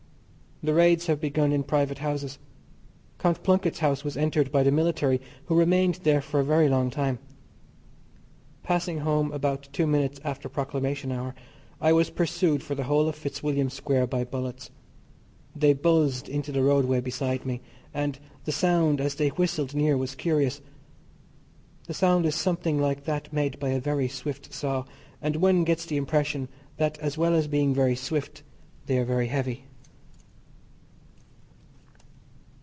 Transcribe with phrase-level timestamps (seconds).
[0.63, 2.37] The raids have begun in private houses.
[3.17, 6.91] Count Plunkett's house was entered by the military who remained there for a very long
[6.91, 7.17] time.
[8.61, 11.33] Passing home about two minutes after Proclamation hour
[11.81, 14.69] I was pursued for the whole of Fitzwilliam Square by bullets.
[15.55, 17.61] They buzzed into the roadway beside me,
[17.91, 20.61] and the sound as they whistled near was curious.
[21.87, 24.85] The sound is something like that made by a very swift saw,
[25.23, 28.43] and one gets the impression that as well as being very swift
[28.85, 29.63] they are very heavy.